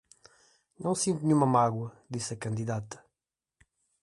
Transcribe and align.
Não 0.79 0.95
sinto 0.95 1.23
nenhuma 1.23 1.45
mágoa, 1.45 1.95
disse 2.09 2.33
a 2.33 2.37
candidata 2.37 3.05